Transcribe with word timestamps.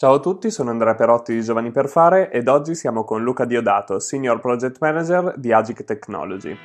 Ciao 0.00 0.14
a 0.14 0.18
tutti, 0.20 0.50
sono 0.50 0.70
Andrea 0.70 0.94
Perotti 0.94 1.34
di 1.34 1.42
Giovani 1.42 1.72
per 1.72 1.86
Fare 1.86 2.30
ed 2.30 2.48
oggi 2.48 2.74
siamo 2.74 3.04
con 3.04 3.22
Luca 3.22 3.44
Diodato, 3.44 3.98
Senior 3.98 4.40
Project 4.40 4.78
Manager 4.80 5.36
di 5.36 5.52
Agic 5.52 5.84
Technology. 5.84 6.56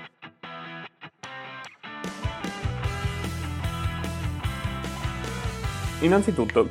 Innanzitutto, 6.03 6.69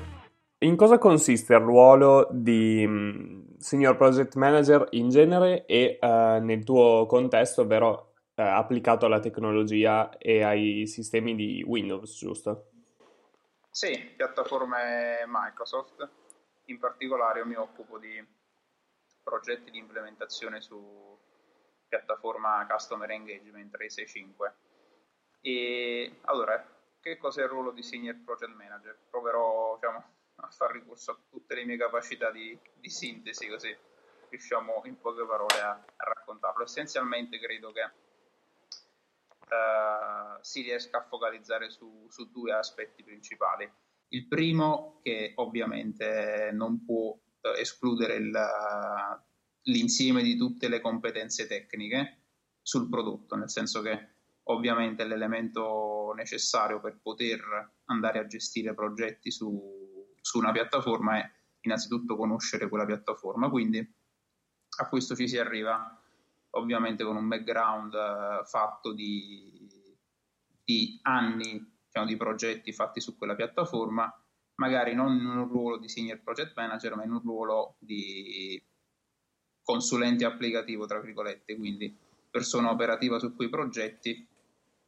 in 0.61 0.75
cosa 0.75 0.97
consiste 0.97 1.53
il 1.53 1.61
ruolo 1.61 2.29
di 2.31 2.83
mm, 2.87 3.57
Senior 3.59 3.99
Project 3.99 4.35
Manager 4.37 4.87
in 4.93 5.11
genere 5.11 5.67
e 5.67 5.99
uh, 6.01 6.43
nel 6.43 6.65
tuo 6.65 7.05
contesto, 7.05 7.61
ovvero 7.61 8.15
uh, 8.37 8.41
applicato 8.41 9.05
alla 9.05 9.21
tecnologia 9.21 10.17
e 10.17 10.43
ai 10.43 10.87
sistemi 10.87 11.35
di 11.35 11.63
Windows, 11.63 12.17
giusto? 12.17 12.69
Sì, 13.69 14.13
piattaforme 14.17 15.27
Microsoft 15.27 16.23
in 16.67 16.79
particolare 16.79 17.41
io 17.41 17.47
mi 17.47 17.55
occupo 17.55 17.99
di 17.99 18.25
progetti 19.23 19.71
di 19.71 19.79
implementazione 19.79 20.61
su 20.61 21.19
piattaforma 21.89 22.67
Customer 22.69 23.11
Engagement 23.11 23.71
365. 23.71 24.55
E 25.41 26.21
allora, 26.23 26.63
che 27.01 27.17
cos'è 27.19 27.43
il 27.43 27.49
ruolo 27.49 27.71
di 27.71 27.83
Senior 27.83 28.17
Project 28.25 28.55
Manager? 28.55 28.99
Proverò 29.11 29.75
diciamo, 29.75 30.05
a 30.37 30.51
fare 30.51 30.73
ricorso 30.75 31.11
a 31.13 31.19
tutte 31.29 31.55
le 31.55 31.65
mie 31.65 31.77
capacità 31.77 32.31
di, 32.31 32.59
di 32.75 32.89
sintesi, 32.89 33.49
così 33.49 33.77
riusciamo 34.29 34.83
in 34.85 34.99
poche 34.99 35.25
parole 35.25 35.61
a, 35.61 35.71
a 35.71 36.05
raccontarlo. 36.05 36.65
Essenzialmente 36.65 37.39
credo 37.39 37.73
che 37.73 37.83
uh, 39.51 40.39
si 40.41 40.63
riesca 40.63 40.99
a 40.99 41.05
focalizzare 41.05 41.71
su, 41.71 42.07
su 42.09 42.31
due 42.31 42.53
aspetti 42.53 43.05
principali 43.05 43.71
il 44.15 44.27
primo 44.29 45.01
che 45.03 45.33
ovviamente 45.37 46.51
non 46.53 46.85
può 46.85 47.17
eh, 47.41 47.61
escludere 47.61 48.15
il, 48.15 48.33
l'insieme 49.63 50.23
di 50.23 50.37
tutte 50.37 50.69
le 50.69 50.81
competenze 50.81 51.47
tecniche 51.47 52.23
sul 52.63 52.89
prodotto, 52.89 53.35
nel 53.35 53.51
senso 53.51 53.83
che 53.83 54.13
ovviamente 54.45 55.05
l'elemento 55.05 56.13
necessario 56.17 56.81
per 56.81 57.01
poter 57.03 57.43
andare 57.87 58.19
a 58.21 58.27
gestire 58.27 58.75
progetti 58.75 59.31
su, 59.31 60.15
su 60.21 60.39
una 60.39 60.53
piattaforma 60.53 61.19
è 61.19 61.31
innanzitutto 61.61 62.17
conoscere 62.17 62.69
quella 62.69 62.87
piattaforma, 62.87 63.49
quindi 63.49 63.79
a 64.77 64.89
questo 64.89 65.15
ci 65.15 65.29
si 65.29 65.39
arriva 65.39 66.01
ovviamente 66.51 67.05
con 67.05 67.17
un 67.17 67.27
background 67.27 67.95
uh, 67.95 68.45
fatto 68.45 68.93
di, 68.93 69.69
di 70.63 70.99
anni 71.03 71.74
diciamo, 71.95 72.07
di 72.07 72.17
progetti 72.17 72.73
fatti 72.73 73.01
su 73.01 73.17
quella 73.17 73.37
piattaforma, 73.37 74.13
magari 74.57 74.95
non 74.95 75.17
in 75.17 75.27
un 75.27 75.49
ruolo 75.49 75.79
di 75.79 75.89
senior 75.89 76.21
project 76.21 76.53
manager, 76.57 76.97
ma 76.97 77.05
in 77.05 77.13
un 77.13 77.21
ruolo 77.21 77.77
di 77.79 78.61
consulente 79.63 80.25
applicativo, 80.25 80.87
tra 80.87 81.01
virgolette, 81.01 81.57
quindi 81.57 81.97
persona 82.29 82.71
operativa 82.71 83.19
su 83.21 83.35
quei 83.35 83.49
progetti 83.49 84.27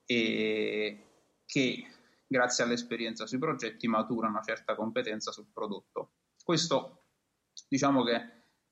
e 0.04 1.04
che 1.46 1.86
grazie 2.26 2.64
all'esperienza 2.64 3.26
sui 3.26 3.38
progetti 3.38 3.86
matura 3.86 4.28
una 4.28 4.42
certa 4.42 4.74
competenza 4.74 5.30
sul 5.30 5.46
prodotto. 5.52 6.10
Questo 6.42 7.04
diciamo 7.68 8.02
che 8.02 8.14
eh, 8.16 8.22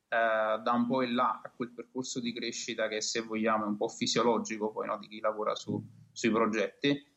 dà 0.09 0.73
un 0.73 0.87
po' 0.87 1.03
in 1.03 1.15
là 1.15 1.41
a 1.43 1.51
quel 1.55 1.71
percorso 1.71 2.21
di 2.21 2.33
crescita 2.33 2.89
che 2.89 3.01
se 3.01 3.21
vogliamo 3.23 3.65
è 3.65 3.69
un 3.69 3.77
po' 3.77 3.89
fisiologico 3.89 4.73
poi 4.73 4.87
no, 4.87 4.99
di 4.99 5.09
chi 5.09 5.21
lavora 5.21 5.55
su, 5.55 5.83
sui 6.13 6.31
progetti 6.31 7.14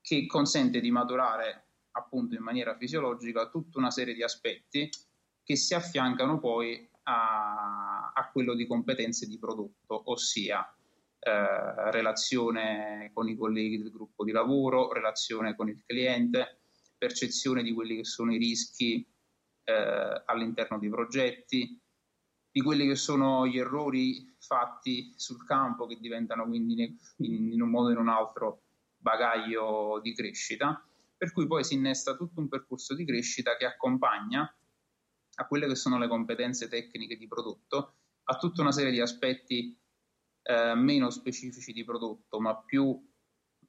che 0.00 0.26
consente 0.26 0.80
di 0.80 0.90
maturare 0.90 1.66
appunto 1.92 2.34
in 2.34 2.42
maniera 2.42 2.76
fisiologica 2.76 3.48
tutta 3.48 3.78
una 3.78 3.90
serie 3.90 4.14
di 4.14 4.22
aspetti 4.22 4.88
che 5.42 5.56
si 5.56 5.74
affiancano 5.74 6.38
poi 6.38 6.88
a, 7.04 8.12
a 8.14 8.30
quello 8.30 8.54
di 8.54 8.66
competenze 8.66 9.26
di 9.26 9.38
prodotto, 9.38 10.10
ossia 10.10 10.64
eh, 11.18 11.90
relazione 11.90 13.10
con 13.12 13.28
i 13.28 13.36
colleghi 13.36 13.78
del 13.78 13.90
gruppo 13.90 14.24
di 14.24 14.32
lavoro, 14.32 14.92
relazione 14.92 15.56
con 15.56 15.68
il 15.68 15.82
cliente, 15.84 16.60
percezione 16.96 17.62
di 17.62 17.72
quelli 17.72 17.96
che 17.96 18.04
sono 18.04 18.32
i 18.32 18.38
rischi 18.38 19.06
eh, 19.64 20.22
all'interno 20.26 20.78
dei 20.78 20.88
progetti, 20.88 21.80
di 22.52 22.62
quelli 22.62 22.86
che 22.86 22.96
sono 22.96 23.46
gli 23.46 23.58
errori 23.58 24.34
fatti 24.38 25.12
sul 25.16 25.44
campo 25.44 25.86
che 25.86 25.98
diventano 26.00 26.46
quindi 26.46 26.98
in, 27.18 27.52
in 27.52 27.62
un 27.62 27.70
modo 27.70 27.88
o 27.88 27.92
in 27.92 27.98
un 27.98 28.08
altro 28.08 28.62
bagaglio 29.00 29.98
di 30.02 30.14
crescita, 30.14 30.84
per 31.16 31.32
cui 31.32 31.46
poi 31.46 31.64
si 31.64 31.74
innesta 31.74 32.14
tutto 32.14 32.40
un 32.40 32.48
percorso 32.48 32.94
di 32.94 33.04
crescita 33.04 33.56
che 33.56 33.64
accompagna 33.64 34.54
a 35.34 35.46
quelle 35.46 35.66
che 35.66 35.74
sono 35.74 35.98
le 35.98 36.08
competenze 36.08 36.68
tecniche 36.68 37.16
di 37.16 37.26
prodotto, 37.26 37.94
a 38.24 38.36
tutta 38.36 38.60
una 38.60 38.72
serie 38.72 38.90
di 38.90 39.00
aspetti 39.00 39.78
eh, 40.42 40.74
meno 40.74 41.10
specifici 41.10 41.72
di 41.72 41.84
prodotto, 41.84 42.40
ma 42.40 42.56
più 42.62 42.86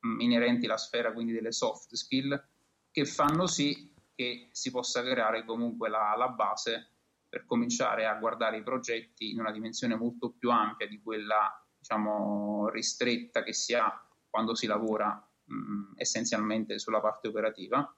mm, 0.06 0.20
inerenti 0.20 0.66
alla 0.66 0.78
sfera 0.78 1.14
quindi 1.14 1.31
delle 1.31 1.52
soft 1.52 1.94
skill, 1.94 2.50
che 2.91 3.06
fanno 3.06 3.47
sì 3.47 3.94
che 4.14 4.50
si 4.52 4.70
possa 4.70 5.02
creare 5.02 5.46
comunque 5.46 5.90
la, 5.90 6.14
la 6.18 6.30
base 6.30 6.90
per 7.30 7.46
cominciare 7.46 8.05
a 8.05 8.16
guardare 8.16 8.58
i 8.58 8.64
progetti 8.64 9.32
in 9.32 9.40
una 9.40 9.52
dimensione 9.52 9.96
molto 9.96 10.32
più 10.32 10.52
ampia 10.52 10.88
di 10.88 11.02
quella 11.02 11.66
diciamo 11.78 12.67
ristretta 12.70 13.41
che 13.41 13.53
si 13.53 13.73
ha 13.73 14.05
quando 14.29 14.53
si 14.53 14.67
lavora 14.67 15.30
mh, 15.52 15.94
essenzialmente 15.96 16.80
sulla 16.80 17.02
parte 17.02 17.28
operativa 17.28 17.96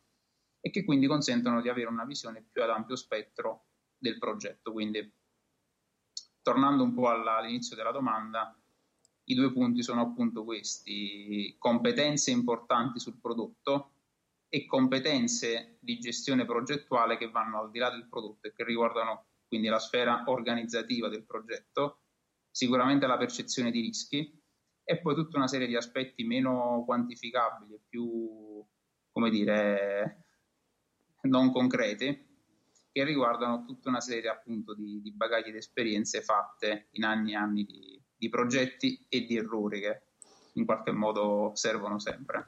e 0.60 0.70
che 0.70 0.84
quindi 0.84 1.08
consentono 1.08 1.62
di 1.62 1.70
avere 1.70 1.90
una 1.90 2.06
visione 2.06 2.48
più 2.52 2.64
ad 2.64 2.70
ampio 2.70 2.96
spettro 2.96 3.66
del 3.98 4.18
progetto. 4.18 4.72
Quindi, 4.72 5.14
tornando 6.42 6.84
un 6.84 6.94
po' 6.94 7.10
alla, 7.10 7.38
all'inizio 7.38 7.76
della 7.76 7.92
domanda, 7.92 8.58
i 9.26 9.36
due 9.36 9.52
punti 9.54 9.84
sono 9.84 10.02
appunto 10.02 10.44
questi, 10.44 11.56
competenze 11.58 12.32
importanti 12.32 13.00
sul 13.00 13.20
prodotto 13.20 13.92
e 14.50 14.66
competenze 14.66 15.78
di 15.80 15.98
gestione 16.00 16.46
progettuale 16.46 17.18
che 17.18 17.30
vanno 17.30 17.60
al 17.60 17.72
di 17.72 17.80
là 17.80 17.90
del 17.90 18.08
prodotto 18.08 18.48
e 18.48 18.54
che 18.54 18.64
riguardano 18.64 19.28
quindi 19.48 19.68
la 19.68 19.80
sfera 19.80 20.24
organizzativa 20.28 21.10
del 21.10 21.26
progetto, 21.26 22.02
sicuramente 22.50 23.08
la 23.08 23.18
percezione 23.18 23.72
di 23.72 23.82
rischi, 23.82 24.43
e 24.84 25.00
poi 25.00 25.16
tutta 25.16 25.38
una 25.38 25.48
serie 25.48 25.68
di 25.68 25.76
aspetti 25.76 26.24
meno 26.24 26.84
quantificabili, 26.86 27.80
più, 27.88 28.64
come 29.12 29.30
dire, 29.30 30.26
non 31.22 31.52
concreti, 31.52 32.32
che 32.92 33.04
riguardano 33.04 33.66
tutta 33.66 33.90
una 33.90 34.02
serie 34.02 34.30
appunto 34.30 34.76
di, 34.76 35.02
di 35.02 35.12
bagagli 35.12 35.52
di 35.52 35.58
esperienze 35.58 36.22
fatte 36.22 36.90
in 36.92 37.04
anni 37.04 37.32
e 37.32 37.36
anni 37.36 37.64
di, 37.64 38.02
di 38.16 38.30
progetti 38.30 39.06
e 39.10 39.26
di 39.26 39.36
errori 39.36 39.80
che 39.80 40.02
in 40.54 40.66
qualche 40.66 40.92
modo 40.92 41.52
servono 41.56 41.98
sempre. 41.98 42.48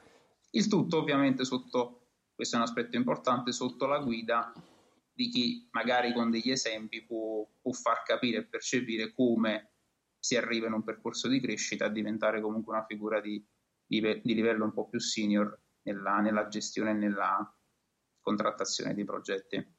Il 0.50 0.68
tutto 0.68 0.98
ovviamente 0.98 1.44
sotto, 1.44 2.10
questo 2.34 2.54
è 2.54 2.58
un 2.58 2.64
aspetto 2.64 2.96
importante, 2.96 3.50
sotto 3.50 3.86
la 3.86 3.98
guida 3.98 4.52
di 5.12 5.28
chi 5.30 5.68
magari 5.72 6.12
con 6.12 6.30
degli 6.30 6.50
esempi 6.50 7.02
può, 7.02 7.44
può 7.60 7.72
far 7.72 8.02
capire 8.04 8.38
e 8.38 8.44
percepire 8.44 9.12
come 9.12 9.75
si 10.26 10.36
arriva 10.36 10.66
in 10.66 10.72
un 10.72 10.82
percorso 10.82 11.28
di 11.28 11.40
crescita 11.40 11.84
a 11.84 11.88
diventare 11.88 12.40
comunque 12.40 12.74
una 12.74 12.84
figura 12.84 13.20
di, 13.20 13.40
di, 13.86 14.00
di 14.00 14.34
livello 14.34 14.64
un 14.64 14.72
po' 14.72 14.88
più 14.88 14.98
senior 14.98 15.56
nella, 15.82 16.16
nella 16.16 16.48
gestione 16.48 16.90
e 16.90 16.94
nella 16.94 17.56
contrattazione 18.20 18.92
dei 18.92 19.04
progetti. 19.04 19.74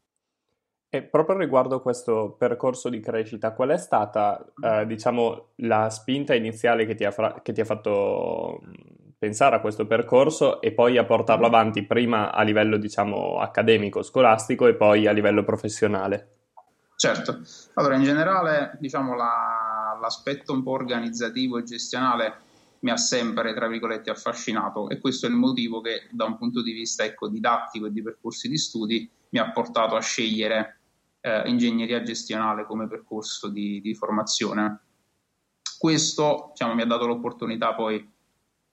E 0.89 1.03
proprio 1.03 1.37
riguardo 1.37 1.81
questo 1.81 2.37
percorso 2.39 2.87
di 2.87 3.01
crescita, 3.01 3.51
qual 3.51 3.71
è 3.71 3.77
stata, 3.77 4.53
eh, 4.63 4.85
diciamo, 4.85 5.51
la 5.57 5.89
spinta 5.89 6.33
iniziale 6.33 6.85
che 6.85 6.95
ti, 6.95 7.03
ha 7.03 7.11
fra- 7.11 7.41
che 7.41 7.51
ti 7.51 7.59
ha 7.59 7.65
fatto 7.65 8.61
pensare 9.17 9.57
a 9.57 9.59
questo 9.59 9.85
percorso 9.85 10.61
e 10.61 10.71
poi 10.71 10.97
a 10.97 11.03
portarlo 11.03 11.45
avanti 11.45 11.85
prima 11.85 12.31
a 12.31 12.41
livello, 12.43 12.77
diciamo, 12.77 13.37
accademico, 13.41 14.01
scolastico 14.01 14.65
e 14.67 14.75
poi 14.75 15.07
a 15.07 15.11
livello 15.11 15.43
professionale? 15.43 16.35
Certo, 16.95 17.41
allora 17.73 17.95
in 17.95 18.03
generale, 18.03 18.77
diciamo, 18.79 19.13
la, 19.13 19.66
l'aspetto 19.99 20.53
un 20.53 20.63
po' 20.63 20.71
organizzativo 20.71 21.57
e 21.57 21.63
gestionale 21.63 22.41
mi 22.79 22.91
ha 22.91 22.97
sempre, 22.97 23.53
tra 23.53 23.67
virgolette, 23.67 24.09
affascinato 24.09 24.89
e 24.89 24.99
questo 24.99 25.25
è 25.25 25.29
il 25.29 25.35
motivo 25.35 25.81
che 25.81 26.07
da 26.11 26.25
un 26.25 26.37
punto 26.37 26.61
di 26.61 26.71
vista 26.71 27.03
ecco, 27.03 27.27
didattico 27.27 27.87
e 27.87 27.91
di 27.91 28.01
percorsi 28.01 28.47
di 28.47 28.57
studi 28.57 29.09
mi 29.29 29.39
ha 29.39 29.51
portato 29.51 29.95
a 29.95 30.01
scegliere 30.01 30.79
eh, 31.21 31.49
ingegneria 31.49 32.01
gestionale 32.01 32.65
come 32.65 32.87
percorso 32.87 33.49
di, 33.49 33.81
di 33.81 33.93
formazione. 33.93 34.81
Questo 35.77 36.49
diciamo, 36.51 36.73
mi 36.73 36.81
ha 36.81 36.85
dato 36.85 37.05
l'opportunità 37.05 37.73
poi 37.73 38.15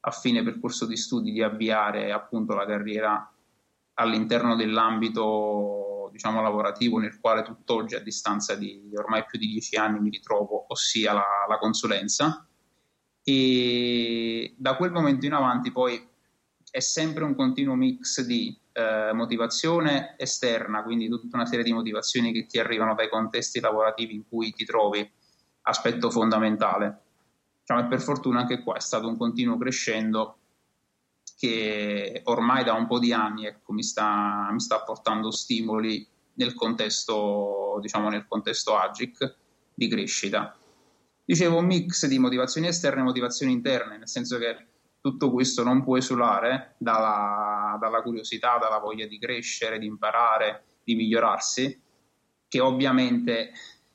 a 0.06 0.11
fine 0.11 0.43
percorso 0.43 0.87
di 0.87 0.97
studi 0.97 1.32
di 1.32 1.43
avviare 1.43 2.12
appunto 2.12 2.55
la 2.55 2.67
carriera 2.67 3.31
all'interno 3.94 4.55
dell'ambito 4.55 5.83
diciamo, 6.14 6.40
lavorativo 6.40 6.99
nel 6.99 7.19
quale 7.19 7.43
tutt'oggi 7.43 7.96
a 7.96 8.00
distanza 8.00 8.55
di 8.55 8.88
ormai 8.94 9.25
più 9.25 9.37
di 9.37 9.49
dieci 9.49 9.75
anni 9.75 9.99
mi 9.99 10.11
ritrovo, 10.11 10.66
ossia 10.69 11.12
la, 11.12 11.25
la 11.49 11.58
consulenza 11.58 12.46
e 13.25 14.55
da 14.56 14.76
quel 14.76 14.93
momento 14.93 15.26
in 15.26 15.32
avanti 15.32 15.72
poi 15.72 16.08
è 16.70 16.78
sempre 16.78 17.25
un 17.25 17.34
continuo 17.34 17.75
mix 17.75 18.20
di 18.20 18.56
eh, 18.72 19.12
motivazione 19.12 20.14
esterna, 20.16 20.84
quindi 20.84 21.08
tutta 21.08 21.37
una 21.37 21.46
serie 21.46 21.64
di 21.64 21.72
motivazioni 21.72 22.32
che 22.32 22.46
ti 22.46 22.60
arrivano 22.60 22.94
dai 22.94 23.08
contesti 23.08 23.58
lavorativi 23.58 24.14
in 24.14 24.28
cui 24.28 24.52
ti 24.52 24.64
trovi, 24.64 25.10
aspetto 25.62 26.10
fondamentale. 26.10 27.00
Diciamo, 27.60 27.81
e 27.81 27.88
per 27.88 28.00
fortuna 28.00 28.40
anche 28.40 28.62
qua 28.62 28.76
è 28.76 28.81
stato 28.81 29.08
un 29.08 29.17
continuo 29.17 29.56
crescendo 29.56 30.38
che 31.36 32.22
ormai 32.25 32.64
da 32.64 32.75
un 32.75 32.86
po' 32.86 32.98
di 32.98 33.12
anni 33.12 33.46
ecco, 33.46 33.72
mi, 33.72 33.82
sta, 33.82 34.48
mi 34.50 34.60
sta 34.60 34.82
portando 34.82 35.31
stimoli 35.31 36.06
nel 36.34 36.54
contesto, 36.54 37.78
diciamo, 37.81 38.08
nel 38.08 38.26
contesto 38.26 38.76
AGIC 38.76 39.36
di 39.75 39.88
crescita. 39.88 40.56
Dicevo 41.25 41.58
un 41.58 41.66
mix 41.66 42.06
di 42.06 42.19
motivazioni 42.19 42.66
esterne 42.66 43.00
e 43.00 43.04
motivazioni 43.04 43.52
interne, 43.52 43.98
nel 43.98 44.08
senso 44.08 44.38
che 44.38 44.66
tutto 45.00 45.31
questo 45.31 45.62
non 45.62 45.82
può 45.82 45.96
esulare 45.96 46.76
dalla, 46.78 47.76
dalla 47.81 48.02
curiosità, 48.02 48.58
dalla 48.58 48.78
voglia 48.78 49.06
di 49.06 49.19
crescere, 49.19 49.78
di 49.78 49.86
imparare, 49.86 50.64
di 50.82 50.94
migliorarsi, 50.94 51.81
che 52.48 52.60
ovviamente 52.60 53.52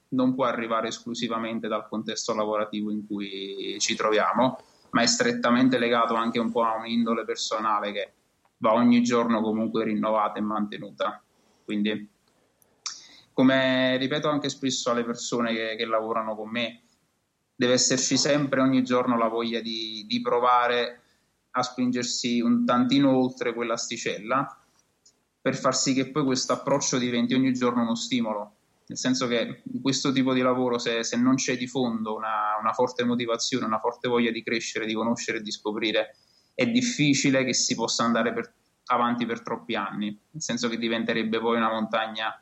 non 0.09 0.33
può 0.33 0.45
arrivare 0.45 0.88
esclusivamente 0.88 1.68
dal 1.68 1.88
contesto 1.88 2.33
lavorativo 2.33 2.91
in 2.91 3.06
cui 3.06 3.77
ci 3.80 3.95
troviamo, 3.95 4.57
ma 4.91 5.01
è 5.01 5.07
strettamente 5.07 5.77
legato 5.77 6.15
anche 6.15 6.39
un 6.39 6.51
po' 6.51 6.63
a 6.63 6.77
un'indole 6.77 7.25
personale 7.25 7.91
che 7.91 8.13
va 8.57 8.74
ogni 8.74 9.01
giorno 9.01 9.41
comunque 9.41 9.83
rinnovata 9.83 10.39
e 10.39 10.41
mantenuta. 10.41 11.21
Quindi, 11.63 12.09
come 13.33 13.97
ripeto 13.97 14.30
anche 14.30 14.50
spesso 14.50 14.91
alle 14.91 15.03
persone 15.03 15.53
che, 15.53 15.75
che 15.77 15.86
lavorano 15.86 16.36
con 16.36 16.50
me, 16.50 16.81
deve 17.56 17.74
esserci 17.74 18.18
sempre 18.18 18.62
ogni 18.62 18.83
giorno 18.83 19.18
la 19.18 19.27
voglia 19.27 19.59
di, 19.59 20.06
di 20.07 20.21
provare 20.21 21.01
a 21.51 21.62
spingersi 21.62 22.41
un 22.41 22.65
tantino 22.65 23.18
oltre 23.18 23.53
quell'asticella 23.53 24.59
per 25.41 25.56
far 25.56 25.75
sì 25.75 25.94
che 25.94 26.12
poi 26.12 26.24
questo 26.24 26.53
approccio 26.53 26.97
diventi 26.97 27.33
ogni 27.33 27.53
giorno 27.53 27.81
uno 27.81 27.95
stimolo. 27.95 28.56
Nel 28.89 28.97
senso 28.97 29.27
che 29.27 29.62
in 29.71 29.81
questo 29.81 30.12
tipo 30.12 30.33
di 30.33 30.41
lavoro, 30.41 30.80
se, 30.80 31.03
se 31.03 31.15
non 31.15 31.36
c'è 31.36 31.56
di 31.56 31.68
fondo 31.68 32.15
una, 32.15 32.57
una, 32.59 32.74
forte 32.74 33.03
motivazione, 33.03 33.65
una 33.65 33.77
forte 33.77 34.07
voglia 34.07 34.31
di 34.31 34.41
crescere, 34.41 34.88
di 34.88 34.95
conoscere 34.95 35.38
e 35.38 35.41
di 35.41 35.51
scoprire, 35.51 36.15
è 36.56 36.65
difficile 36.65 37.44
che 37.44 37.53
si 37.53 37.75
possa 37.75 38.03
andare 38.03 38.33
per, 38.33 38.51
avanti 38.86 39.27
per 39.27 39.44
troppi 39.44 39.75
anni. 39.75 40.07
Nel 40.31 40.41
senso 40.41 40.68
che 40.69 40.77
diventerebbe 40.77 41.39
poi 41.39 41.57
una 41.57 41.69
montagna 41.69 42.33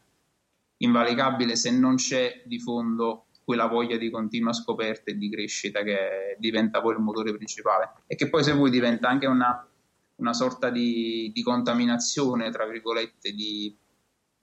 invalicabile 0.77 1.57
se 1.57 1.69
non 1.71 1.95
c'è 1.95 2.43
di 2.45 2.59
fondo 2.59 3.25
quella 3.43 3.67
voglia 3.67 3.97
di 3.97 4.09
continua 4.09 4.53
scoperta 4.53 5.11
e 5.11 5.17
di 5.17 5.29
crescita 5.29 5.81
che 5.81 6.37
diventa 6.39 6.81
poi 6.81 6.93
il 6.93 6.99
motore 6.99 7.33
principale 7.33 8.03
e 8.07 8.15
che 8.15 8.29
poi 8.29 8.43
se 8.43 8.53
vuoi 8.53 8.69
diventa 8.69 9.09
anche 9.09 9.25
una, 9.25 9.67
una 10.15 10.33
sorta 10.33 10.69
di, 10.69 11.29
di, 11.33 11.43
contaminazione, 11.43 12.51
tra 12.51 12.65
virgolette, 12.65 13.31
di, 13.31 13.75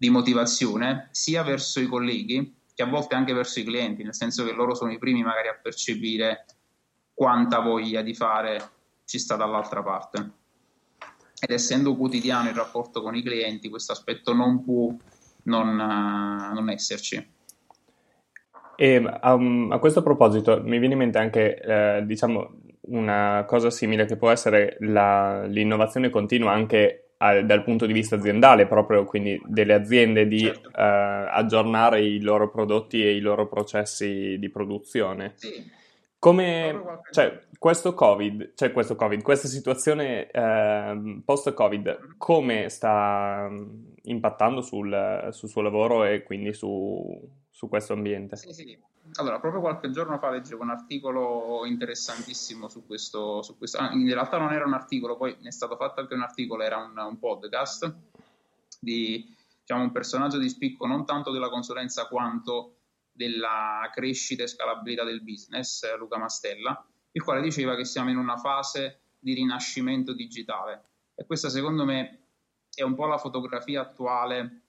di 0.05 0.11
motivazione 0.11 1.09
sia 1.13 1.43
verso 1.43 1.81
i 1.81 1.87
colleghi 1.87 2.55
che 2.75 2.83
a 2.83 2.87
volte 2.87 3.15
anche 3.15 3.33
verso 3.33 3.61
i 3.61 3.65
clienti, 3.65 4.03
nel 4.03 4.15
senso 4.15 4.45
che 4.45 4.53
loro 4.53 4.75
sono 4.75 4.93
i 4.93 4.99
primi 4.99 5.23
magari 5.23 5.49
a 5.49 5.59
percepire 5.61 6.45
quanta 7.15 7.61
voglia 7.61 8.03
di 8.03 8.13
fare 8.13 8.61
ci 9.07 9.19
sta 9.19 9.37
dall'altra 9.37 9.83
parte. 9.83 10.31
Ed 11.41 11.51
essendo 11.51 11.97
quotidiano 11.97 12.51
il 12.51 12.55
rapporto 12.55 13.01
con 13.01 13.15
i 13.15 13.23
clienti, 13.23 13.71
questo 13.71 13.93
aspetto 13.93 14.35
non 14.35 14.63
può 14.63 14.95
non, 15.45 15.75
non 15.75 16.69
esserci. 16.69 17.33
E 18.77 18.97
um, 19.23 19.71
a 19.71 19.79
questo 19.79 20.03
proposito 20.03 20.61
mi 20.63 20.79
viene 20.79 20.95
in 20.95 21.01
mente 21.01 21.19
anche, 21.19 21.59
eh, 21.59 22.03
diciamo, 22.05 22.61
una 22.89 23.45
cosa 23.47 23.71
simile 23.71 24.05
che 24.05 24.17
può 24.17 24.31
essere 24.31 24.77
la, 24.81 25.45
l'innovazione 25.45 26.11
continua 26.11 26.53
anche 26.53 27.04
al, 27.25 27.47
dal 27.47 27.65
punto 27.65 27.87
di 27.87 27.95
vista 27.95 28.17
aziendale, 28.17 28.67
proprio 28.67 29.05
quindi 29.05 29.41
delle 29.47 29.73
aziende 29.73 30.29
di 30.29 30.41
certo. 30.41 30.69
eh, 30.69 30.83
aggiornare 31.31 32.03
i 32.03 32.21
loro 32.21 32.51
prodotti 32.51 33.03
e 33.03 33.15
i 33.15 33.21
loro 33.21 33.49
processi 33.49 34.37
di 34.39 34.51
produzione. 34.51 35.33
Sì. 35.37 35.83
Come, 36.19 37.01
cioè, 37.11 37.39
questo 37.59 37.93
COVID, 37.93 38.53
cioè 38.55 38.73
questo 38.73 38.97
COVID, 38.97 39.23
questa 39.23 39.49
situazione 39.49 40.31
eh, 40.31 41.21
post-Covid, 41.23 42.15
come 42.17 42.69
sta 42.71 43.51
impattando 44.05 44.63
sul, 44.63 45.29
sul 45.33 45.49
suo 45.49 45.61
lavoro 45.61 46.05
e 46.05 46.23
quindi 46.23 46.55
su, 46.55 47.21
su 47.51 47.69
questo 47.69 47.93
ambiente. 47.93 48.37
Sì, 48.37 48.53
sì. 48.53 48.79
Allora, 49.17 49.39
proprio 49.39 49.61
qualche 49.61 49.91
giorno 49.91 50.19
fa 50.19 50.31
leggevo 50.31 50.63
un 50.63 50.71
articolo 50.71 51.65
interessantissimo 51.67 52.69
su 52.69 52.85
questo, 52.85 53.43
su 53.43 53.57
questo. 53.57 53.79
Ah, 53.79 53.93
in 53.93 54.09
realtà 54.13 54.39
non 54.39 54.53
era 54.53 54.65
un 54.65 54.73
articolo, 54.73 55.17
poi 55.17 55.37
ne 55.41 55.49
è 55.49 55.53
stato 55.53 55.77
fatto 55.77 56.01
anche 56.01 56.15
un 56.15 56.23
articolo, 56.23 56.63
era 56.63 56.79
un, 56.79 56.99
un 56.99 57.19
podcast 57.19 57.95
di 58.81 59.33
diciamo, 59.61 59.83
un 59.83 59.93
personaggio 59.93 60.39
di 60.39 60.49
spicco 60.49 60.87
non 60.87 61.07
tanto 61.07 61.31
della 61.31 61.49
consulenza 61.49 62.07
quanto 62.07 62.79
della 63.13 63.89
crescita 63.93 64.43
e 64.43 64.49
scalabilità 64.49 65.05
del 65.05 65.23
business, 65.23 65.97
Luca 65.97 66.19
Mastella, 66.19 66.85
il 67.13 67.23
quale 67.23 67.41
diceva 67.41 67.77
che 67.77 67.85
siamo 67.85 68.11
in 68.11 68.17
una 68.17 68.37
fase 68.37 69.03
di 69.21 69.35
rinascimento 69.35 70.13
digitale 70.13 70.89
e 71.15 71.25
questa 71.25 71.49
secondo 71.49 71.85
me 71.85 72.27
è 72.75 72.83
un 72.83 72.95
po' 72.95 73.07
la 73.07 73.19
fotografia 73.19 73.83
attuale 73.83 74.63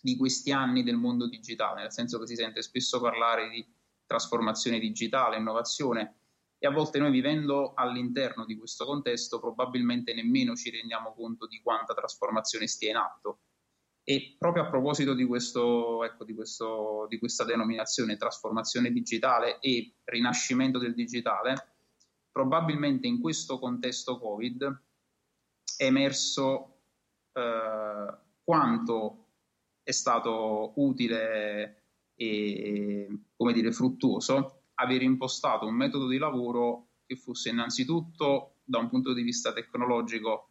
di 0.00 0.16
questi 0.16 0.52
anni 0.52 0.82
del 0.82 0.96
mondo 0.96 1.26
digitale, 1.26 1.80
nel 1.80 1.92
senso 1.92 2.18
che 2.18 2.26
si 2.26 2.36
sente 2.36 2.62
spesso 2.62 3.00
parlare 3.00 3.48
di 3.48 3.66
trasformazione 4.08 4.80
digitale, 4.80 5.36
innovazione 5.36 6.14
e 6.58 6.66
a 6.66 6.70
volte 6.70 6.98
noi 6.98 7.12
vivendo 7.12 7.74
all'interno 7.74 8.44
di 8.44 8.56
questo 8.56 8.84
contesto 8.84 9.38
probabilmente 9.38 10.12
nemmeno 10.12 10.56
ci 10.56 10.70
rendiamo 10.70 11.14
conto 11.14 11.46
di 11.46 11.60
quanta 11.60 11.94
trasformazione 11.94 12.66
stia 12.66 12.90
in 12.90 12.96
atto. 12.96 13.40
E 14.02 14.36
proprio 14.38 14.64
a 14.64 14.70
proposito 14.70 15.12
di, 15.12 15.26
questo, 15.26 16.02
ecco, 16.02 16.24
di, 16.24 16.34
questo, 16.34 17.06
di 17.08 17.18
questa 17.18 17.44
denominazione 17.44 18.16
trasformazione 18.16 18.90
digitale 18.90 19.58
e 19.60 19.96
rinascimento 20.04 20.78
del 20.78 20.94
digitale, 20.94 21.74
probabilmente 22.32 23.06
in 23.06 23.20
questo 23.20 23.58
contesto 23.58 24.18
Covid 24.18 24.82
è 25.76 25.84
emerso 25.84 26.78
eh, 27.34 28.18
quanto 28.42 29.26
è 29.82 29.90
stato 29.90 30.72
utile 30.76 31.87
e 32.20 33.06
come 33.36 33.52
dire, 33.52 33.70
fruttuoso 33.70 34.64
aver 34.74 35.02
impostato 35.02 35.66
un 35.66 35.74
metodo 35.74 36.08
di 36.08 36.18
lavoro 36.18 36.88
che 37.06 37.16
fosse 37.16 37.50
innanzitutto 37.50 38.56
da 38.64 38.78
un 38.78 38.88
punto 38.88 39.12
di 39.12 39.22
vista 39.22 39.52
tecnologico 39.52 40.50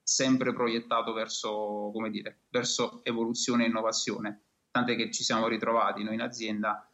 sempre 0.00 0.54
proiettato 0.54 1.12
verso, 1.12 1.90
come 1.92 2.08
dire, 2.10 2.44
verso 2.50 3.00
evoluzione 3.04 3.64
e 3.64 3.68
innovazione. 3.68 4.44
tant'è 4.70 4.94
che 4.94 5.10
ci 5.10 5.24
siamo 5.24 5.48
ritrovati 5.48 6.04
noi 6.04 6.14
in 6.14 6.20
azienda 6.20 6.88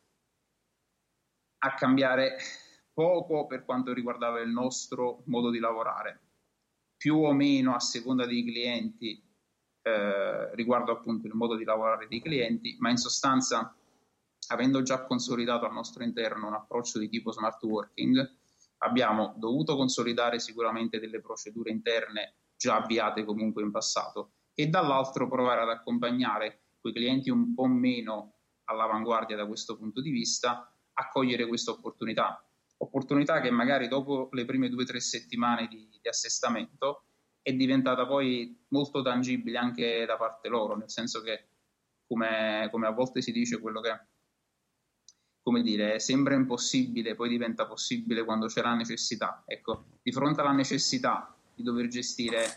a 1.59 1.75
cambiare 1.75 2.37
poco 2.93 3.47
per 3.47 3.65
quanto 3.65 3.93
riguardava 3.93 4.41
il 4.41 4.51
nostro 4.51 5.23
modo 5.27 5.51
di 5.51 5.59
lavorare, 5.59 6.21
più 6.97 7.17
o 7.17 7.33
meno 7.33 7.75
a 7.75 7.81
seconda 7.81 8.27
dei 8.27 8.45
clienti 8.45 9.23
eh, 9.83 10.55
riguardo 10.55 10.93
appunto 10.93 11.27
il 11.27 11.35
modo 11.35 11.57
di 11.57 11.65
lavorare 11.65 12.07
dei 12.09 12.23
clienti, 12.23 12.77
ma 12.79 12.91
in 12.91 12.97
sostanza 12.97 13.77
avendo 14.49 14.83
già 14.83 15.05
consolidato 15.05 15.65
al 15.65 15.73
nostro 15.73 16.05
interno 16.05 16.49
un 16.49 16.55
approccio 16.55 16.99
di 16.99 17.09
tipo 17.09 17.33
smart 17.33 17.63
working, 17.63 18.37
abbiamo 18.79 19.35
dovuto 19.37 19.77
consolidare 19.77 20.39
sicuramente 20.39 20.99
delle 20.99 21.21
procedure 21.21 21.71
interne 21.71 22.35
già 22.57 22.77
avviate 22.77 23.25
comunque 23.25 23.63
in 23.63 23.71
passato 23.71 24.33
e 24.55 24.69
dall'altro 24.69 25.29
provare 25.29 25.63
ad 25.63 25.71
accompagnare 25.71 26.61
quei 26.81 26.93
clienti 26.93 27.31
un 27.31 27.55
po' 27.55 27.67
meno 27.67 28.35
all'avanguardia 28.65 29.37
da 29.37 29.47
questo 29.47 29.77
punto 29.77 30.01
di 30.01 30.11
vista 30.11 30.71
a 30.93 31.09
cogliere 31.09 31.47
questa 31.47 31.73
opportunità. 31.73 32.47
Opportunità 32.79 33.41
che 33.41 33.51
magari 33.51 33.89
dopo 33.89 34.29
le 34.33 34.45
prime 34.45 34.69
due 34.69 34.83
o 34.83 34.87
tre 34.87 35.01
settimane 35.01 35.67
di, 35.67 35.89
di 36.01 36.09
assestamento 36.09 37.05
è 37.43 37.53
diventata 37.53 38.07
poi 38.07 38.65
molto 38.69 39.03
tangibile 39.03 39.59
anche 39.59 40.05
da 40.07 40.17
parte 40.17 40.49
loro, 40.49 40.77
nel 40.77 40.91
senso 40.91 41.21
che 41.21 41.49
come, 42.07 42.69
come 42.71 42.87
a 42.87 42.91
volte 42.91 43.23
si 43.23 43.33
dice 43.33 43.59
quello 43.59 43.81
che 43.81 43.91
come 45.45 45.61
dire, 45.61 46.01
sembra 46.01 46.35
impossibile, 46.35 47.15
poi 47.15 47.29
diventa 47.29 47.67
possibile 47.67 48.25
quando 48.25 48.47
c'è 48.47 48.63
la 48.63 48.75
necessità. 48.75 49.45
Ecco, 49.45 49.85
di 50.03 50.11
fronte 50.11 50.41
alla 50.41 50.53
necessità 50.53 51.37
di 51.55 51.63
dover 51.63 51.87
gestire 51.89 52.57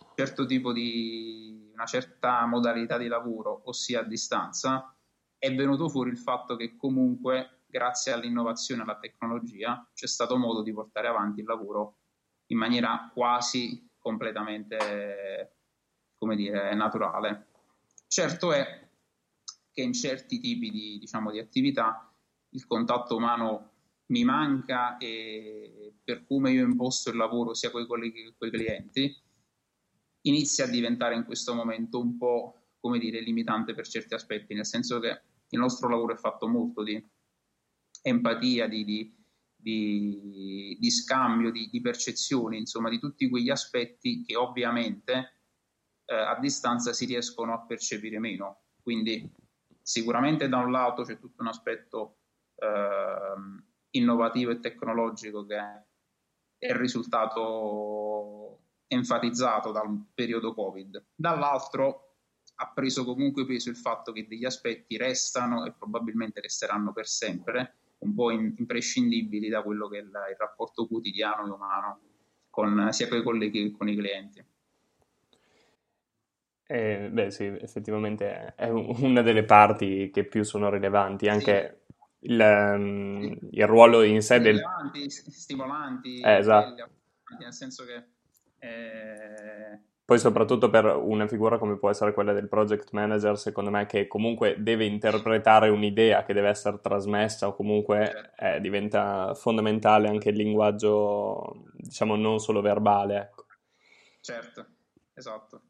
un 0.00 0.12
certo 0.16 0.44
tipo 0.44 0.72
di 0.72 1.70
una 1.72 1.86
certa 1.86 2.44
modalità 2.46 2.98
di 2.98 3.06
lavoro, 3.06 3.62
ossia 3.66 4.00
a 4.00 4.02
distanza, 4.02 4.92
è 5.38 5.54
venuto 5.54 5.88
fuori 5.88 6.10
il 6.10 6.18
fatto 6.18 6.56
che 6.56 6.76
comunque, 6.76 7.60
grazie 7.66 8.10
all'innovazione 8.10 8.80
e 8.80 8.84
alla 8.84 8.98
tecnologia, 8.98 9.88
c'è 9.94 10.08
stato 10.08 10.36
modo 10.36 10.62
di 10.62 10.72
portare 10.72 11.06
avanti 11.06 11.38
il 11.38 11.46
lavoro 11.46 11.98
in 12.46 12.58
maniera 12.58 13.10
quasi 13.14 13.90
completamente, 13.96 15.54
come 16.18 16.34
dire, 16.34 16.74
naturale. 16.74 17.46
Certo 18.08 18.52
è 18.52 18.88
che 19.70 19.82
in 19.82 19.92
certi 19.92 20.40
tipi 20.40 20.70
di, 20.70 20.98
diciamo, 20.98 21.30
di 21.30 21.38
attività 21.38 22.08
il 22.54 22.66
contatto 22.66 23.16
umano 23.16 23.70
mi 24.06 24.24
manca 24.24 24.96
e 24.98 25.94
per 26.02 26.24
come 26.26 26.52
io 26.52 26.64
imposto 26.64 27.10
il 27.10 27.16
lavoro 27.16 27.54
sia 27.54 27.70
con 27.70 27.82
i 27.82 27.86
colleghi 27.86 28.22
che 28.24 28.34
con 28.36 28.48
i 28.48 28.50
clienti, 28.50 29.22
inizia 30.22 30.64
a 30.64 30.68
diventare 30.68 31.14
in 31.14 31.24
questo 31.24 31.54
momento 31.54 32.00
un 32.00 32.16
po' 32.16 32.74
come 32.78 32.98
dire 32.98 33.20
limitante 33.20 33.74
per 33.74 33.86
certi 33.86 34.14
aspetti, 34.14 34.54
nel 34.54 34.66
senso 34.66 35.00
che 35.00 35.22
il 35.48 35.58
nostro 35.58 35.88
lavoro 35.88 36.12
è 36.12 36.18
fatto 36.18 36.46
molto 36.46 36.82
di 36.82 37.02
empatia, 38.02 38.68
di, 38.68 38.84
di, 38.84 39.16
di, 39.56 40.76
di 40.78 40.90
scambio, 40.90 41.50
di, 41.50 41.80
percezioni, 41.80 42.58
insomma 42.58 42.90
di 42.90 42.98
tutti 42.98 43.28
quegli 43.28 43.50
aspetti 43.50 44.22
che 44.22 44.36
ovviamente 44.36 45.40
eh, 46.04 46.14
a 46.14 46.38
distanza 46.38 46.92
si 46.92 47.06
riescono 47.06 47.54
a 47.54 47.64
percepire 47.64 48.18
meno. 48.18 48.64
Quindi 48.82 49.32
sicuramente 49.80 50.48
da 50.48 50.58
un 50.58 50.70
lato 50.70 51.04
c'è 51.04 51.18
tutto 51.18 51.40
un 51.40 51.48
aspetto 51.48 52.18
innovativo 53.90 54.50
e 54.50 54.60
tecnologico 54.60 55.44
che 55.46 55.56
è 55.56 56.66
il 56.66 56.74
risultato 56.74 58.58
enfatizzato 58.86 59.70
dal 59.72 60.06
periodo 60.14 60.54
Covid. 60.54 61.04
Dall'altro 61.14 62.16
ha 62.56 62.70
preso 62.72 63.04
comunque 63.04 63.46
peso 63.46 63.70
il 63.70 63.76
fatto 63.76 64.12
che 64.12 64.26
degli 64.26 64.44
aspetti 64.44 64.96
restano 64.96 65.64
e 65.64 65.72
probabilmente 65.72 66.40
resteranno 66.40 66.92
per 66.92 67.06
sempre 67.06 67.74
un 67.98 68.14
po' 68.14 68.30
imprescindibili 68.30 69.48
da 69.48 69.62
quello 69.62 69.88
che 69.88 69.98
è 69.98 70.00
il, 70.00 70.08
il 70.08 70.36
rapporto 70.38 70.86
quotidiano 70.86 71.46
e 71.46 71.50
umano 71.50 72.00
con, 72.50 72.88
sia 72.92 73.08
con 73.08 73.18
i 73.18 73.22
colleghi 73.22 73.64
che 73.64 73.76
con 73.76 73.88
i 73.88 73.96
clienti. 73.96 74.44
Eh, 76.66 77.10
beh 77.10 77.30
sì, 77.30 77.44
effettivamente 77.44 78.54
è 78.54 78.68
una 78.70 79.22
delle 79.22 79.44
parti 79.44 80.10
che 80.10 80.24
più 80.24 80.44
sono 80.44 80.70
rilevanti, 80.70 81.28
anche 81.28 81.83
il, 82.24 82.40
um, 82.40 83.38
il 83.50 83.66
ruolo 83.66 84.02
in 84.02 84.22
sé 84.22 84.40
del... 84.40 84.62
Stimolanti, 85.08 86.20
eh, 86.20 86.36
esatto. 86.36 86.88
nel 87.38 87.52
senso 87.52 87.84
che... 87.84 88.04
Eh... 88.58 89.80
Poi 90.04 90.18
soprattutto 90.18 90.68
per 90.68 90.84
una 90.84 91.26
figura 91.26 91.56
come 91.56 91.78
può 91.78 91.88
essere 91.88 92.12
quella 92.12 92.34
del 92.34 92.48
project 92.48 92.90
manager, 92.92 93.38
secondo 93.38 93.70
me 93.70 93.86
che 93.86 94.06
comunque 94.06 94.56
deve 94.58 94.84
interpretare 94.84 95.70
un'idea 95.70 96.24
che 96.24 96.34
deve 96.34 96.48
essere 96.50 96.78
trasmessa 96.82 97.48
o 97.48 97.54
comunque 97.54 98.06
certo. 98.06 98.44
eh, 98.44 98.60
diventa 98.60 99.32
fondamentale 99.34 100.08
anche 100.08 100.28
il 100.28 100.36
linguaggio, 100.36 101.64
diciamo, 101.72 102.16
non 102.16 102.38
solo 102.38 102.60
verbale. 102.60 103.16
Ecco. 103.16 103.46
Certo, 104.20 104.66
esatto. 105.14 105.62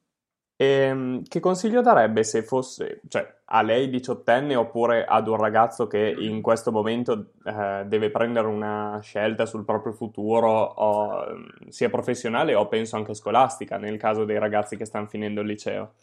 E, 0.64 0.86
ehm, 0.88 1.22
che 1.24 1.40
consiglio 1.40 1.82
darebbe 1.82 2.24
se 2.24 2.42
fosse, 2.42 3.00
cioè, 3.08 3.42
a 3.46 3.62
lei 3.62 3.90
diciottenne 3.90 4.54
oppure 4.56 5.04
ad 5.04 5.28
un 5.28 5.36
ragazzo 5.36 5.86
che 5.86 6.14
in 6.18 6.40
questo 6.40 6.72
momento 6.72 7.32
eh, 7.44 7.84
deve 7.86 8.10
prendere 8.10 8.46
una 8.46 8.98
scelta 9.02 9.46
sul 9.46 9.64
proprio 9.64 9.92
futuro, 9.92 10.48
o, 10.48 11.26
sia 11.68 11.90
professionale 11.90 12.54
o 12.54 12.66
penso 12.68 12.96
anche 12.96 13.14
scolastica, 13.14 13.76
nel 13.76 13.98
caso 13.98 14.24
dei 14.24 14.38
ragazzi 14.38 14.76
che 14.76 14.86
stanno 14.86 15.06
finendo 15.06 15.42
il 15.42 15.46
liceo? 15.46 15.94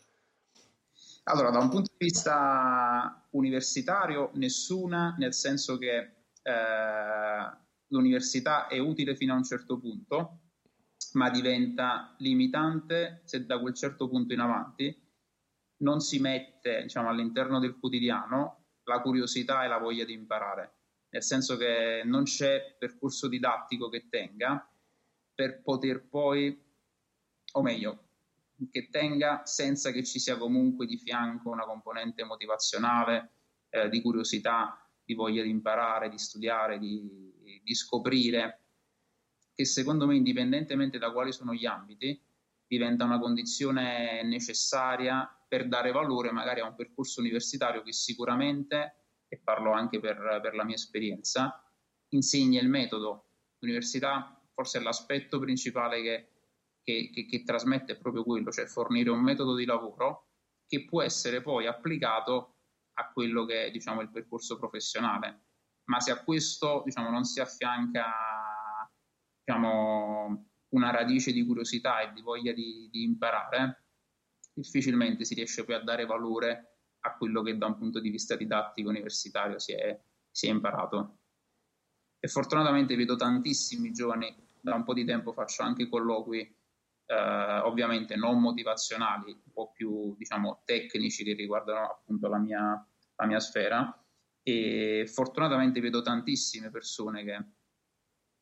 Allora, 1.25 1.49
da 1.49 1.59
un 1.59 1.69
punto 1.69 1.91
di 1.97 2.05
vista 2.05 3.25
universitario, 3.31 4.31
nessuna, 4.33 5.15
nel 5.17 5.33
senso 5.33 5.77
che 5.77 5.97
eh, 5.97 7.57
l'università 7.87 8.67
è 8.67 8.79
utile 8.79 9.15
fino 9.15 9.33
a 9.33 9.37
un 9.37 9.43
certo 9.43 9.77
punto, 9.77 10.39
ma 11.13 11.29
diventa 11.29 12.15
limitante 12.19 13.21
se 13.25 13.45
da 13.45 13.59
quel 13.59 13.73
certo 13.73 14.07
punto 14.07 14.33
in 14.33 14.39
avanti 14.39 14.95
non 15.77 15.99
si 15.99 16.19
mette 16.19 16.83
diciamo, 16.83 17.09
all'interno 17.09 17.59
del 17.59 17.77
quotidiano 17.77 18.65
la 18.83 19.01
curiosità 19.01 19.63
e 19.63 19.67
la 19.67 19.77
voglia 19.77 20.05
di 20.05 20.13
imparare, 20.13 20.73
nel 21.09 21.23
senso 21.23 21.57
che 21.57 22.01
non 22.03 22.23
c'è 22.23 22.75
percorso 22.77 23.27
didattico 23.27 23.89
che 23.89 24.07
tenga 24.09 24.67
per 25.33 25.61
poter 25.61 26.07
poi, 26.07 26.59
o 27.53 27.61
meglio, 27.61 28.03
che 28.69 28.89
tenga 28.89 29.45
senza 29.45 29.91
che 29.91 30.03
ci 30.03 30.19
sia 30.19 30.37
comunque 30.37 30.85
di 30.85 30.97
fianco 30.97 31.49
una 31.49 31.65
componente 31.65 32.23
motivazionale, 32.23 33.31
eh, 33.69 33.89
di 33.89 34.01
curiosità, 34.01 34.87
di 35.03 35.13
voglia 35.13 35.41
di 35.41 35.49
imparare, 35.49 36.09
di 36.09 36.17
studiare, 36.17 36.77
di, 36.77 37.61
di 37.63 37.75
scoprire 37.75 38.60
che 39.61 39.65
secondo 39.65 40.07
me, 40.07 40.15
indipendentemente 40.15 40.97
da 40.97 41.11
quali 41.11 41.31
sono 41.31 41.53
gli 41.53 41.65
ambiti, 41.65 42.19
diventa 42.65 43.03
una 43.03 43.19
condizione 43.19 44.23
necessaria 44.23 45.29
per 45.47 45.67
dare 45.67 45.91
valore 45.91 46.31
magari 46.31 46.61
a 46.61 46.65
un 46.65 46.75
percorso 46.75 47.19
universitario 47.19 47.83
che 47.83 47.93
sicuramente, 47.93 48.95
e 49.27 49.37
parlo 49.37 49.71
anche 49.71 49.99
per, 49.99 50.39
per 50.41 50.55
la 50.55 50.63
mia 50.63 50.75
esperienza, 50.75 51.63
insegna 52.09 52.59
il 52.59 52.69
metodo. 52.69 53.25
L'università 53.59 54.41
forse 54.53 54.79
è 54.79 54.81
l'aspetto 54.81 55.37
principale 55.37 56.01
che, 56.01 56.27
che, 56.81 57.11
che, 57.13 57.25
che 57.25 57.43
trasmette 57.43 57.97
proprio 57.97 58.23
quello, 58.23 58.51
cioè 58.51 58.65
fornire 58.65 59.11
un 59.11 59.21
metodo 59.21 59.53
di 59.55 59.65
lavoro 59.65 60.29
che 60.65 60.85
può 60.85 61.03
essere 61.03 61.41
poi 61.41 61.67
applicato 61.67 62.55
a 62.93 63.11
quello 63.11 63.45
che 63.45 63.65
è 63.65 63.71
diciamo, 63.71 64.01
il 64.01 64.09
percorso 64.09 64.57
professionale. 64.57 65.41
Ma 65.85 65.99
se 65.99 66.11
a 66.11 66.23
questo 66.23 66.81
diciamo, 66.85 67.09
non 67.09 67.25
si 67.25 67.39
affianca 67.39 68.30
diciamo, 69.43 70.49
una 70.69 70.91
radice 70.91 71.31
di 71.31 71.45
curiosità 71.45 72.01
e 72.01 72.13
di 72.13 72.21
voglia 72.21 72.53
di, 72.53 72.87
di 72.91 73.03
imparare, 73.03 73.85
difficilmente 74.53 75.25
si 75.25 75.33
riesce 75.33 75.63
poi 75.63 75.75
a 75.75 75.83
dare 75.83 76.05
valore 76.05 76.77
a 77.01 77.15
quello 77.17 77.41
che 77.41 77.57
da 77.57 77.67
un 77.67 77.77
punto 77.77 77.99
di 77.99 78.09
vista 78.09 78.35
didattico 78.35 78.89
universitario 78.89 79.57
si 79.59 79.73
è, 79.73 79.99
si 80.29 80.47
è 80.47 80.49
imparato. 80.51 81.17
E 82.19 82.27
fortunatamente 82.27 82.95
vedo 82.95 83.15
tantissimi 83.15 83.91
giovani, 83.91 84.33
da 84.61 84.75
un 84.75 84.83
po' 84.83 84.93
di 84.93 85.03
tempo 85.03 85.33
faccio 85.33 85.63
anche 85.63 85.89
colloqui, 85.89 86.39
eh, 87.05 87.59
ovviamente 87.63 88.15
non 88.15 88.39
motivazionali, 88.39 89.31
un 89.31 89.51
po' 89.51 89.71
più 89.71 90.15
diciamo, 90.15 90.61
tecnici 90.63 91.23
che 91.23 91.33
riguardano 91.33 91.89
appunto 91.89 92.27
la 92.27 92.37
mia, 92.37 92.87
la 93.15 93.25
mia 93.25 93.39
sfera, 93.39 93.95
e 94.43 95.09
fortunatamente 95.11 95.79
vedo 95.79 96.01
tantissime 96.01 96.69
persone 96.69 97.23
che 97.23 97.45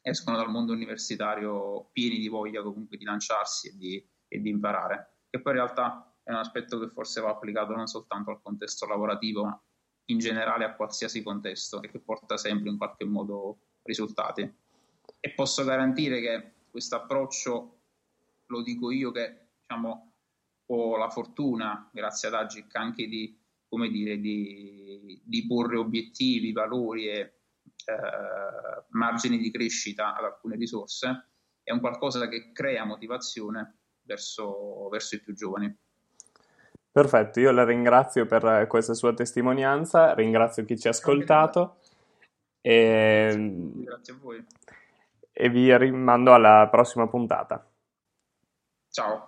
escono 0.01 0.37
dal 0.37 0.49
mondo 0.49 0.73
universitario 0.73 1.89
pieni 1.91 2.17
di 2.17 2.27
voglia 2.27 2.61
comunque 2.61 2.97
di 2.97 3.05
lanciarsi 3.05 3.69
e 3.69 3.77
di, 3.77 4.09
e 4.27 4.39
di 4.39 4.49
imparare, 4.49 5.17
che 5.29 5.41
poi 5.41 5.53
in 5.53 5.59
realtà 5.59 6.13
è 6.23 6.31
un 6.31 6.37
aspetto 6.37 6.79
che 6.79 6.89
forse 6.89 7.21
va 7.21 7.29
applicato 7.29 7.75
non 7.75 7.87
soltanto 7.87 8.31
al 8.31 8.41
contesto 8.41 8.85
lavorativo, 8.85 9.43
ma 9.43 9.61
in 10.05 10.17
generale 10.19 10.65
a 10.65 10.75
qualsiasi 10.75 11.23
contesto 11.23 11.81
e 11.81 11.89
che 11.89 11.99
porta 11.99 12.37
sempre 12.37 12.69
in 12.69 12.77
qualche 12.77 13.05
modo 13.05 13.59
risultati. 13.83 14.41
E 15.19 15.33
posso 15.33 15.63
garantire 15.63 16.21
che 16.21 16.51
questo 16.69 16.95
approccio, 16.95 17.79
lo 18.45 18.61
dico 18.61 18.91
io 18.91 19.11
che 19.11 19.47
diciamo, 19.61 20.13
ho 20.67 20.97
la 20.97 21.09
fortuna, 21.09 21.89
grazie 21.91 22.27
ad 22.27 22.35
Agic, 22.35 22.75
anche 22.75 23.07
di, 23.07 23.35
dire, 23.89 24.19
di, 24.19 25.21
di 25.23 25.47
porre 25.47 25.77
obiettivi, 25.77 26.51
valori 26.51 27.07
e 27.07 27.38
eh, 27.85 28.83
margini 28.89 29.37
di 29.37 29.51
crescita 29.51 30.15
ad 30.15 30.23
alcune 30.23 30.55
risorse, 30.55 31.29
è 31.63 31.71
un 31.71 31.79
qualcosa 31.79 32.27
che 32.27 32.51
crea 32.51 32.85
motivazione 32.85 33.79
verso, 34.03 34.89
verso 34.89 35.15
i 35.15 35.21
più 35.21 35.33
giovani. 35.33 35.75
Perfetto, 36.91 37.39
io 37.39 37.51
la 37.51 37.63
ringrazio 37.63 38.25
per 38.25 38.65
questa 38.67 38.93
sua 38.93 39.13
testimonianza, 39.13 40.13
ringrazio 40.13 40.65
chi 40.65 40.77
ci 40.77 40.87
ha 40.87 40.91
ascoltato 40.91 41.77
e, 42.61 43.71
Grazie 43.75 44.13
a 44.13 44.17
voi. 44.17 44.45
e 45.31 45.49
vi 45.49 45.75
rimando 45.77 46.33
alla 46.33 46.67
prossima 46.69 47.07
puntata. 47.07 47.65
Ciao. 48.89 49.27